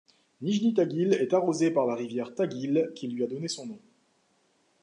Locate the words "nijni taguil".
0.41-1.13